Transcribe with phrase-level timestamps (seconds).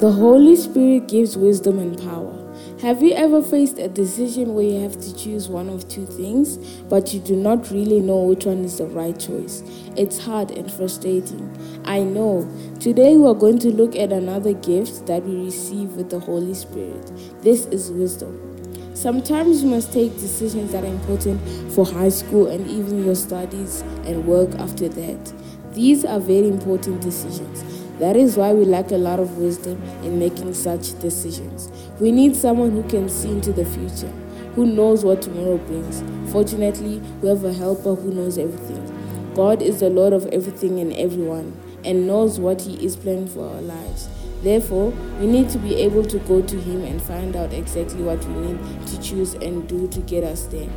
[0.00, 2.34] The Holy Spirit gives wisdom and power.
[2.80, 6.56] Have you ever faced a decision where you have to choose one of two things,
[6.88, 9.62] but you do not really know which one is the right choice?
[9.98, 11.54] It's hard and frustrating.
[11.84, 12.50] I know.
[12.80, 16.54] Today we are going to look at another gift that we receive with the Holy
[16.54, 17.12] Spirit.
[17.42, 18.96] This is wisdom.
[18.96, 21.42] Sometimes you must take decisions that are important
[21.74, 25.32] for high school and even your studies and work after that.
[25.74, 27.79] These are very important decisions.
[28.00, 31.70] That is why we lack a lot of wisdom in making such decisions.
[32.00, 34.10] We need someone who can see into the future,
[34.54, 36.02] who knows what tomorrow brings.
[36.32, 38.86] Fortunately, we have a helper who knows everything.
[39.34, 43.46] God is the Lord of everything and everyone and knows what He is planning for
[43.46, 44.08] our lives.
[44.42, 48.24] Therefore, we need to be able to go to Him and find out exactly what
[48.24, 50.70] we need to choose and do to get us there.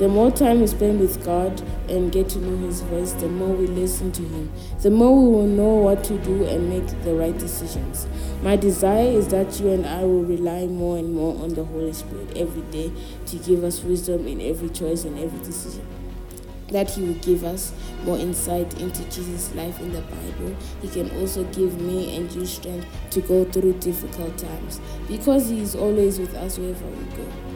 [0.00, 3.54] The more time we spend with God and get to know His voice, the more
[3.54, 4.50] we listen to Him,
[4.80, 8.06] the more we will know what to do and make the right decisions.
[8.42, 11.92] My desire is that you and I will rely more and more on the Holy
[11.92, 12.90] Spirit every day
[13.26, 15.86] to give us wisdom in every choice and every decision
[16.68, 20.56] that He will give us more insight into Jesus' life in the Bible.
[20.80, 25.60] He can also give me and you strength to go through difficult times because He
[25.60, 27.49] is always with us wherever we go.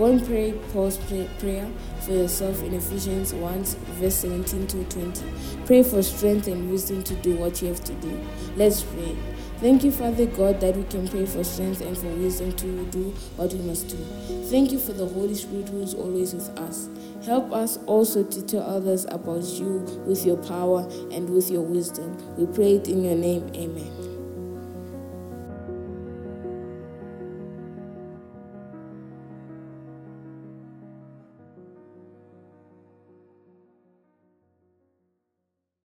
[0.00, 1.68] Go and pray, Paul's prayer
[2.00, 3.64] for yourself in Ephesians 1,
[4.00, 5.24] verse 17 to 20.
[5.66, 8.18] Pray for strength and wisdom to do what you have to do.
[8.56, 9.14] Let's pray.
[9.58, 13.10] Thank you, Father God, that we can pray for strength and for wisdom to do
[13.36, 13.98] what we must do.
[14.46, 16.88] Thank you for the Holy Spirit who is always with us.
[17.26, 20.80] Help us also to tell others about you with your power
[21.12, 22.16] and with your wisdom.
[22.38, 23.50] We pray it in your name.
[23.54, 23.99] Amen.